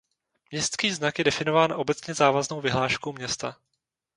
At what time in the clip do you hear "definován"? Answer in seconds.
1.23-1.73